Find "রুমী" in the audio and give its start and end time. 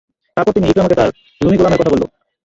1.41-1.57